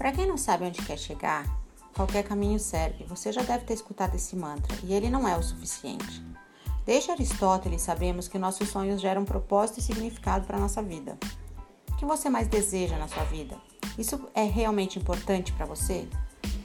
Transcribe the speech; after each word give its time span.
Para 0.00 0.12
quem 0.12 0.26
não 0.26 0.38
sabe 0.38 0.64
onde 0.64 0.80
quer 0.80 0.96
chegar, 0.96 1.44
qualquer 1.94 2.24
caminho 2.24 2.58
serve. 2.58 3.04
Você 3.04 3.30
já 3.30 3.42
deve 3.42 3.66
ter 3.66 3.74
escutado 3.74 4.14
esse 4.14 4.34
mantra 4.34 4.74
e 4.82 4.94
ele 4.94 5.10
não 5.10 5.28
é 5.28 5.36
o 5.36 5.42
suficiente. 5.42 6.24
Desde 6.86 7.10
Aristóteles 7.10 7.82
sabemos 7.82 8.26
que 8.26 8.38
nossos 8.38 8.70
sonhos 8.70 8.98
geram 8.98 9.26
propósito 9.26 9.78
e 9.78 9.82
significado 9.82 10.46
para 10.46 10.56
a 10.56 10.60
nossa 10.60 10.82
vida. 10.82 11.18
O 11.90 11.96
que 11.96 12.06
você 12.06 12.30
mais 12.30 12.48
deseja 12.48 12.96
na 12.96 13.08
sua 13.08 13.24
vida? 13.24 13.58
Isso 13.98 14.26
é 14.34 14.44
realmente 14.44 14.98
importante 14.98 15.52
para 15.52 15.66
você? 15.66 16.08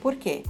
Por 0.01 0.15
quê? 0.15 0.43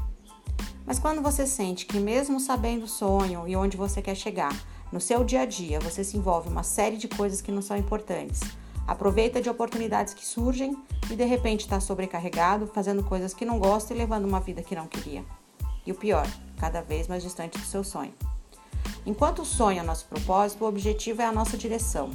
Mas 0.85 0.99
quando 0.99 1.23
você 1.23 1.47
sente 1.47 1.87
que, 1.87 1.99
mesmo 1.99 2.39
sabendo 2.39 2.83
o 2.83 2.87
sonho 2.87 3.47
e 3.47 3.55
onde 3.55 3.75
você 3.75 3.99
quer 3.99 4.13
chegar, 4.13 4.55
no 4.91 5.01
seu 5.01 5.23
dia 5.23 5.41
a 5.41 5.45
dia 5.47 5.79
você 5.79 6.03
se 6.03 6.17
envolve 6.17 6.49
em 6.49 6.51
uma 6.51 6.61
série 6.61 6.97
de 6.97 7.07
coisas 7.07 7.41
que 7.41 7.51
não 7.51 7.63
são 7.63 7.75
importantes, 7.75 8.41
aproveita 8.87 9.41
de 9.41 9.49
oportunidades 9.49 10.13
que 10.13 10.25
surgem 10.25 10.75
e 11.09 11.15
de 11.15 11.25
repente 11.25 11.61
está 11.61 11.79
sobrecarregado, 11.79 12.67
fazendo 12.67 13.03
coisas 13.03 13.33
que 13.33 13.45
não 13.45 13.59
gosta 13.59 13.93
e 13.93 13.97
levando 13.97 14.25
uma 14.25 14.39
vida 14.39 14.61
que 14.61 14.75
não 14.75 14.87
queria. 14.87 15.23
E 15.85 15.91
o 15.91 15.95
pior, 15.95 16.27
cada 16.57 16.81
vez 16.81 17.07
mais 17.07 17.23
distante 17.23 17.57
do 17.57 17.65
seu 17.65 17.83
sonho. 17.83 18.13
Enquanto 19.05 19.43
o 19.43 19.45
sonho 19.45 19.79
é 19.79 19.83
nosso 19.83 20.05
propósito, 20.05 20.63
o 20.63 20.67
objetivo 20.67 21.21
é 21.21 21.25
a 21.25 21.31
nossa 21.31 21.57
direção. 21.57 22.09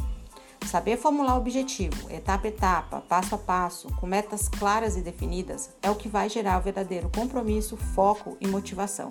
Saber 0.66 0.96
formular 0.96 1.34
o 1.34 1.38
objetivo, 1.38 2.10
etapa 2.10 2.46
a 2.46 2.50
etapa, 2.50 3.00
passo 3.00 3.34
a 3.34 3.38
passo, 3.38 3.88
com 3.96 4.06
metas 4.06 4.48
claras 4.48 4.96
e 4.96 5.00
definidas, 5.00 5.70
é 5.82 5.90
o 5.90 5.94
que 5.94 6.08
vai 6.08 6.28
gerar 6.28 6.58
o 6.58 6.62
verdadeiro 6.62 7.10
compromisso, 7.14 7.76
foco 7.76 8.36
e 8.40 8.46
motivação. 8.46 9.08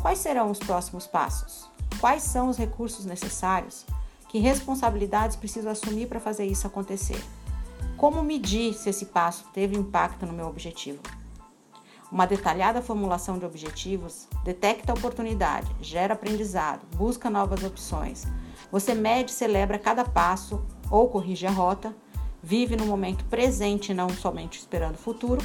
Quais 0.00 0.18
serão 0.18 0.50
os 0.50 0.58
próximos 0.58 1.06
passos? 1.06 1.68
Quais 2.00 2.22
são 2.22 2.48
os 2.48 2.56
recursos 2.56 3.04
necessários? 3.04 3.84
Que 4.28 4.38
responsabilidades 4.38 5.36
preciso 5.36 5.68
assumir 5.68 6.08
para 6.08 6.20
fazer 6.20 6.44
isso 6.44 6.66
acontecer? 6.66 7.22
Como 7.96 8.22
medir 8.22 8.74
se 8.74 8.90
esse 8.90 9.06
passo 9.06 9.46
teve 9.52 9.76
impacto 9.76 10.26
no 10.26 10.32
meu 10.32 10.46
objetivo? 10.46 11.00
Uma 12.10 12.26
detalhada 12.26 12.82
formulação 12.82 13.38
de 13.38 13.44
objetivos 13.44 14.28
detecta 14.44 14.92
oportunidade, 14.92 15.74
gera 15.80 16.14
aprendizado, 16.14 16.86
busca 16.96 17.28
novas 17.28 17.64
opções. 17.64 18.24
Você 18.70 18.94
mede 18.94 19.30
e 19.30 19.34
celebra 19.34 19.78
cada 19.78 20.04
passo 20.04 20.64
ou 20.90 21.08
corrige 21.08 21.46
a 21.46 21.50
rota, 21.50 21.96
vive 22.42 22.76
no 22.76 22.86
momento 22.86 23.24
presente 23.24 23.92
não 23.92 24.08
somente 24.08 24.58
esperando 24.58 24.94
o 24.94 24.98
futuro, 24.98 25.44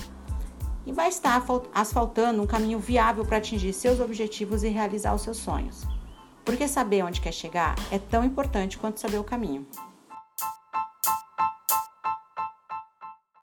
e 0.85 0.91
vai 0.91 1.09
estar 1.09 1.43
asfaltando 1.73 2.41
um 2.41 2.47
caminho 2.47 2.79
viável 2.79 3.25
para 3.25 3.37
atingir 3.37 3.73
seus 3.73 3.99
objetivos 3.99 4.63
e 4.63 4.69
realizar 4.69 5.13
os 5.13 5.21
seus 5.21 5.37
sonhos. 5.37 5.85
Porque 6.43 6.67
saber 6.67 7.03
onde 7.03 7.21
quer 7.21 7.31
chegar 7.31 7.75
é 7.91 7.99
tão 7.99 8.23
importante 8.23 8.77
quanto 8.77 8.99
saber 8.99 9.17
o 9.17 9.23
caminho. 9.23 9.65